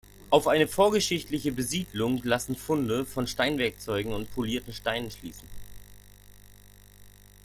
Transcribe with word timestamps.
Auf 0.31 0.47
eine 0.47 0.67
vorgeschichtliche 0.67 1.51
Besiedlung 1.51 2.21
lassen 2.23 2.55
Funde 2.55 3.05
von 3.05 3.27
Steinwerkzeugen 3.27 4.13
und 4.13 4.33
polierten 4.33 4.73
Steinen 4.73 5.11
schließen. 5.11 5.47